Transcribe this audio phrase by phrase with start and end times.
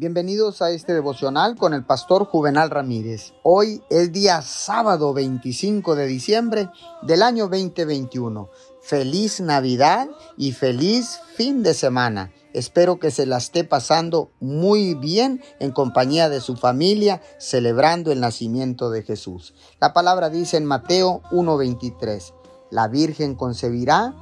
[0.00, 3.34] Bienvenidos a este devocional con el pastor Juvenal Ramírez.
[3.42, 6.70] Hoy es día sábado 25 de diciembre
[7.02, 8.48] del año 2021.
[8.80, 10.08] Feliz Navidad
[10.38, 12.32] y feliz fin de semana.
[12.54, 18.20] Espero que se la esté pasando muy bien en compañía de su familia, celebrando el
[18.20, 19.52] nacimiento de Jesús.
[19.82, 22.32] La palabra dice en Mateo 1:23,
[22.70, 24.14] la Virgen concebirá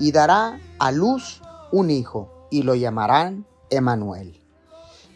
[0.00, 1.42] y dará a luz
[1.72, 4.45] un hijo y lo llamarán Emanuel.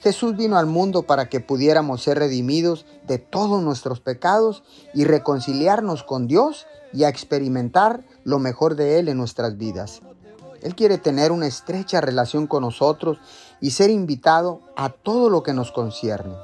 [0.01, 4.63] Jesús vino al mundo para que pudiéramos ser redimidos de todos nuestros pecados
[4.95, 10.01] y reconciliarnos con Dios y a experimentar lo mejor de Él en nuestras vidas.
[10.63, 13.19] Él quiere tener una estrecha relación con nosotros
[13.61, 16.35] y ser invitado a todo lo que nos concierne.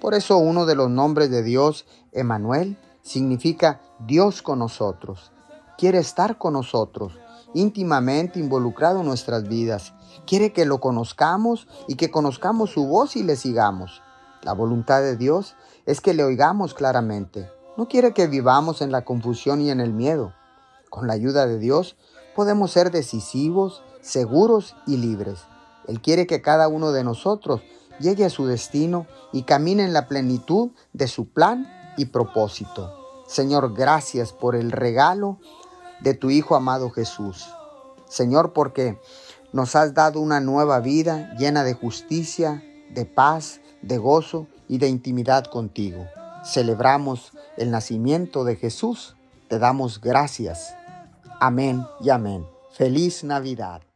[0.00, 5.32] Por eso uno de los nombres de Dios, Emanuel, significa Dios con nosotros.
[5.78, 7.12] Quiere estar con nosotros
[7.54, 9.94] íntimamente involucrado en nuestras vidas.
[10.26, 14.02] Quiere que lo conozcamos y que conozcamos su voz y le sigamos.
[14.42, 15.54] La voluntad de Dios
[15.86, 17.48] es que le oigamos claramente.
[17.76, 20.34] No quiere que vivamos en la confusión y en el miedo.
[20.90, 21.96] Con la ayuda de Dios
[22.34, 25.44] podemos ser decisivos, seguros y libres.
[25.86, 27.62] Él quiere que cada uno de nosotros
[28.00, 32.94] llegue a su destino y camine en la plenitud de su plan y propósito.
[33.26, 35.38] Señor, gracias por el regalo
[36.00, 37.48] de tu Hijo amado Jesús.
[38.08, 38.98] Señor, porque
[39.52, 44.88] nos has dado una nueva vida llena de justicia, de paz, de gozo y de
[44.88, 46.06] intimidad contigo.
[46.44, 49.16] Celebramos el nacimiento de Jesús.
[49.48, 50.74] Te damos gracias.
[51.40, 52.46] Amén y amén.
[52.72, 53.87] Feliz Navidad.